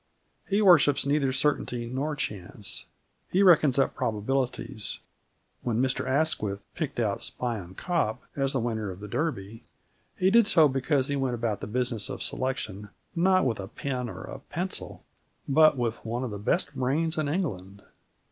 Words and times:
He 0.49 0.63
worships 0.63 1.05
neither 1.05 1.31
certainty 1.31 1.85
nor 1.85 2.15
chance. 2.15 2.87
He 3.31 3.43
reckons 3.43 3.77
up 3.77 3.93
probabilities. 3.93 4.97
When 5.61 5.79
Mr 5.79 6.09
Asquith 6.09 6.59
picked 6.73 6.99
out 6.99 7.21
Spion 7.21 7.75
Kop 7.75 8.17
as 8.35 8.51
the 8.53 8.59
winner 8.59 8.89
of 8.89 8.99
the 8.99 9.07
Derby, 9.07 9.61
he 10.17 10.31
did 10.31 10.47
so 10.47 10.67
because 10.67 11.07
he 11.07 11.15
went 11.15 11.35
about 11.35 11.59
the 11.61 11.67
business 11.67 12.09
of 12.09 12.23
selection 12.23 12.89
not 13.15 13.45
with 13.45 13.59
a 13.59 13.67
pin 13.67 14.09
or 14.09 14.23
a 14.23 14.39
pencil, 14.39 15.03
but 15.47 15.77
with 15.77 16.03
one 16.03 16.23
of 16.23 16.31
the 16.31 16.39
best 16.39 16.73
brains 16.73 17.19
in 17.19 17.27
England. 17.27 17.83